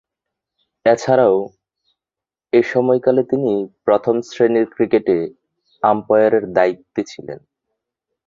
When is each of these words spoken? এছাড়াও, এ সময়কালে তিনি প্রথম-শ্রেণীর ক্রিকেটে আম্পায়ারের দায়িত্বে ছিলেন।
এছাড়াও, 0.85 1.37
এ 2.53 2.61
সময়কালে 2.63 3.21
তিনি 3.23 3.51
প্রথম-শ্রেণীর 3.85 4.65
ক্রিকেটে 4.75 5.17
আম্পায়ারের 5.83 6.45
দায়িত্বে 6.53 7.01
ছিলেন। 7.03 7.39